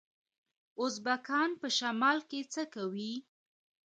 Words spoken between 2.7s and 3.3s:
کوي؟